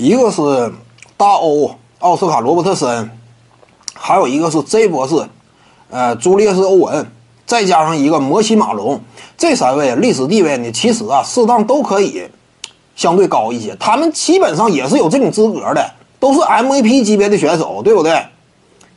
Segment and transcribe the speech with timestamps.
[0.00, 0.72] 一个是
[1.18, 3.10] 大欧奥斯卡罗伯特森，
[3.92, 5.28] 还有一个是 J 博士，
[5.90, 7.06] 呃，朱列斯欧文，
[7.44, 8.98] 再加上一个摩西马龙，
[9.36, 12.26] 这三位历史地位呢，其实啊，适当都可以
[12.96, 13.76] 相对高一些。
[13.78, 18.24] 他们基本上也是有这种资格的，都是 MVP 级别的选手，对不对？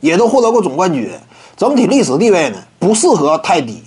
[0.00, 1.10] 也都获得过总冠军，
[1.54, 3.82] 整体历史地位呢，不适合太低。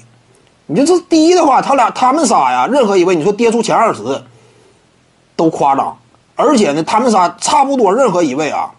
[0.67, 4.03] 你就这低的话，他俩他们仨呀，任何一位你说跌出前二十
[5.35, 5.97] 都夸张。
[6.37, 8.71] 而且呢，他们仨差不多，任何一位啊，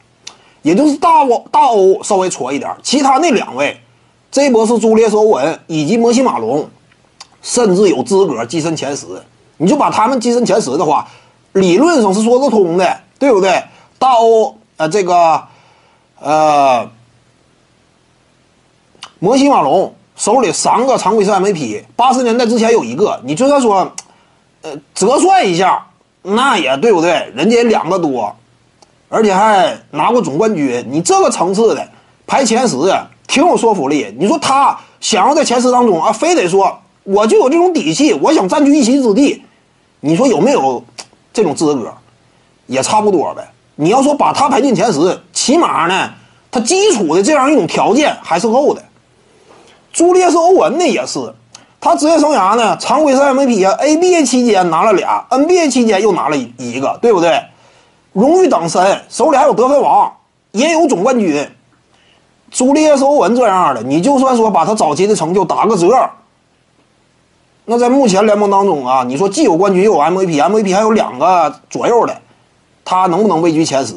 [0.62, 3.78] 也就是大欧大欧稍微矬一点，其他那两位
[4.30, 6.70] 这波是、朱列斯欧文以及摩西马龙，
[7.42, 9.06] 甚至有资格跻身前十。
[9.56, 11.08] 你就把他们跻身前十的话，
[11.52, 13.64] 理论上是说得通的，对不对？
[13.98, 15.42] 大欧呃，这个
[16.20, 16.88] 呃，
[19.18, 23.92] 摩西马龙手里三个常规赛 MVP，八十年代之前有一个，你就算说，
[24.62, 25.84] 呃，折算一下。
[26.22, 27.32] 那也对不对？
[27.34, 28.34] 人家也两个多，
[29.08, 30.84] 而且还拿过总冠军。
[30.90, 31.88] 你这个层次的
[32.26, 32.76] 排前十，
[33.26, 34.14] 挺有说服力。
[34.18, 39.42] 你说他想要在前十当中啊，非得说我就有这种底气，我想占据一席之地，
[40.00, 40.84] 你说有没有
[41.32, 41.94] 这种资格？
[42.66, 43.48] 也差不多呗。
[43.76, 46.10] 你要说把他排进前十，起码呢，
[46.50, 48.82] 他基础的这样一种条件还是够的。
[49.92, 51.32] 朱列斯·欧文呢也是。
[51.88, 57.42] 他职业生涯呢，常规赛 MVP 啊，ABA 期间拿了俩，NBA 期间又拿了一个，对不对？
[58.12, 60.12] 荣誉等身，手里还有得分王，
[60.52, 61.48] 也有总冠军。
[62.50, 65.88] 朱利叶斯·欧文这样的，你就算说把他早期的成就打个折，
[67.64, 72.20] 那在目前联盟当中啊，你说既有冠军又有 MVP，MVP 还有两个左右的，
[72.84, 73.94] 他能不能位居前十？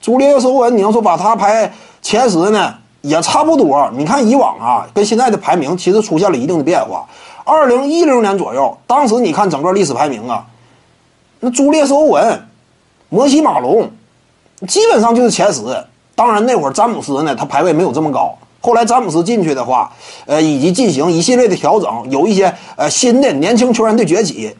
[0.00, 2.76] 朱利叶斯·欧文，你要说把他排前十呢？
[3.02, 7.06] 也差不多，你看以往啊，跟现在的排名其实出现了一定的变化。
[7.44, 10.46] 二零一零年左右，当时你看整个历史排名啊，
[11.40, 12.46] 那朱列斯·欧文、
[13.08, 13.90] 摩西·马龙，
[14.68, 15.62] 基本上就是前十。
[16.14, 18.32] 当然那会儿詹姆斯呢，他排位没有这么高。
[18.60, 19.90] 后来詹姆斯进去的话，
[20.26, 24.54] 呃，以及进行一系列的调整，有一些呃新的年轻球员的崛起，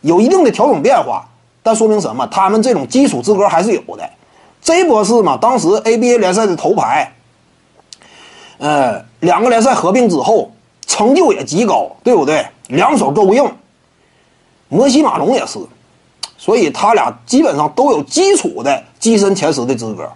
[0.00, 1.28] 有一定的调整变化。
[1.62, 2.26] 但说明什么？
[2.28, 4.08] 他们这种基础资格还是有的。
[4.62, 7.12] J 博士嘛，当时 ABA 联赛的头牌。
[8.62, 10.52] 呃，两个联赛合并之后，
[10.86, 12.46] 成就也极高，对不对？
[12.68, 13.44] 两手够硬。
[14.68, 15.58] 摩西马龙也是，
[16.38, 20.08] 所以他俩基本上都有基础的跻身前十的资格。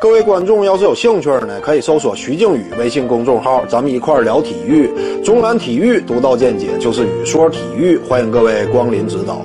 [0.00, 4.90] 各位观众要是有兴趣呢，可以搜索徐静宇微信公众号，咱们一块儿聊体育。
[5.22, 9.40] 中南体育独到见解就是语说体育，欢迎各位光临指导。